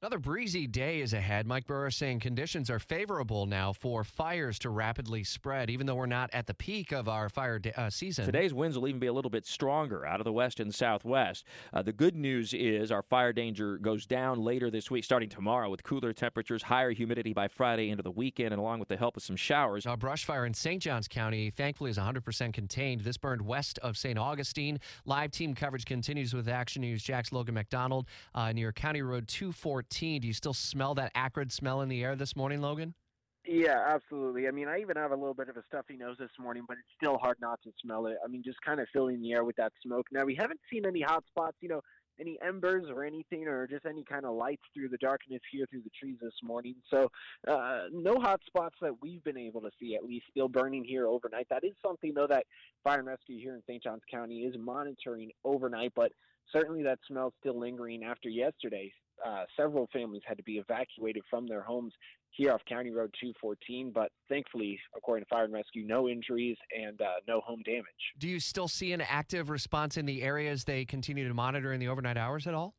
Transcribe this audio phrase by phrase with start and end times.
[0.00, 1.44] Another breezy day is ahead.
[1.44, 6.06] Mike Buresh saying conditions are favorable now for fires to rapidly spread, even though we're
[6.06, 8.24] not at the peak of our fire de- uh, season.
[8.24, 11.44] Today's winds will even be a little bit stronger out of the west and southwest.
[11.72, 15.68] Uh, the good news is our fire danger goes down later this week, starting tomorrow,
[15.68, 19.16] with cooler temperatures, higher humidity by Friday into the weekend, and along with the help
[19.16, 19.84] of some showers.
[19.84, 20.80] A brush fire in St.
[20.80, 23.00] Johns County, thankfully, is 100% contained.
[23.00, 24.16] This burned west of St.
[24.16, 24.78] Augustine.
[25.06, 27.02] Live team coverage continues with Action News.
[27.02, 29.87] Jax Logan MacDonald uh, near County Road 214.
[29.90, 32.94] Do you still smell that acrid smell in the air this morning, Logan?
[33.46, 34.46] Yeah, absolutely.
[34.46, 36.76] I mean, I even have a little bit of a stuffy nose this morning, but
[36.76, 38.16] it's still hard not to smell it.
[38.22, 40.06] I mean, just kind of filling the air with that smoke.
[40.12, 41.80] Now, we haven't seen any hot spots, you know,
[42.20, 45.82] any embers or anything, or just any kind of lights through the darkness here through
[45.82, 46.74] the trees this morning.
[46.90, 47.10] So,
[47.46, 51.06] uh, no hot spots that we've been able to see, at least still burning here
[51.06, 51.46] overnight.
[51.48, 52.44] That is something, though, that
[52.84, 53.82] Fire and Rescue here in St.
[53.82, 56.12] Johns County is monitoring overnight, but
[56.52, 58.92] certainly that smell still lingering after yesterday.
[59.26, 61.92] Uh, several families had to be evacuated from their homes
[62.30, 67.00] here off County Road 214, but thankfully, according to Fire and Rescue, no injuries and
[67.00, 67.84] uh, no home damage.
[68.18, 71.80] Do you still see an active response in the areas they continue to monitor in
[71.80, 72.74] the overnight hours at all?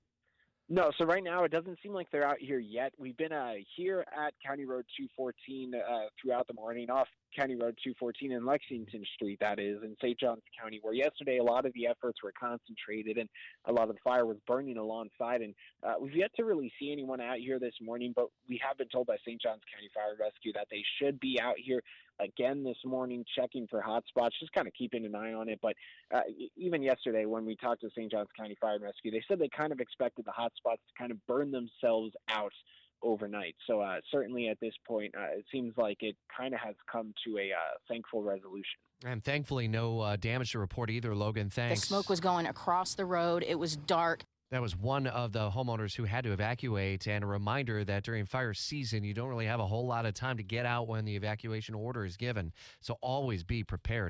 [0.72, 2.94] No, so right now it doesn't seem like they're out here yet.
[3.00, 5.80] We've been uh, here at County Road 214 uh,
[6.22, 10.20] throughout the morning, off County Road 214 in Lexington Street, that is, in St.
[10.20, 13.28] Johns County, where yesterday a lot of the efforts were concentrated and
[13.66, 15.42] a lot of the fire was burning alongside.
[15.42, 18.78] And uh, we've yet to really see anyone out here this morning, but we have
[18.78, 19.42] been told by St.
[19.42, 21.82] Johns County Fire Rescue that they should be out here
[22.20, 25.60] again this morning, checking for hot spots, just kind of keeping an eye on it.
[25.62, 25.74] But
[26.14, 26.22] uh,
[26.56, 28.12] even yesterday, when we talked to St.
[28.12, 31.00] Johns County Fire and Rescue, they said they kind of expected the hot spots to
[31.00, 32.54] kind of burn themselves out
[33.02, 33.56] overnight.
[33.68, 37.14] So uh, certainly at this point, uh, it seems like it kind of has come
[37.26, 38.80] to a uh, thankful resolution.
[39.06, 41.50] And thankfully, no uh, damage to report either, Logan.
[41.50, 41.82] Thanks.
[41.82, 43.46] The smoke was going across the road.
[43.48, 44.24] It was dark.
[44.52, 47.08] That was one of the homeowners who had to evacuate.
[47.08, 50.16] And a reminder that during fire season, you don't really have a whole lot of
[50.16, 52.52] time to get out when the evacuation order is given.
[52.82, 54.08] So always be prepared.